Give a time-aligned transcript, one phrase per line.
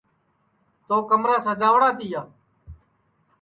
[0.87, 2.21] تو کمرا سجاوڑا تیا